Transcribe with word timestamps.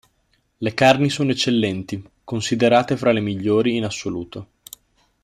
Le 0.57 0.73
carni 0.73 1.11
sono 1.11 1.29
eccellenti, 1.29 2.03
considerate 2.23 2.97
fra 2.97 3.11
le 3.11 3.19
migliori 3.19 3.75
in 3.77 3.83
assoluto. 3.85 4.47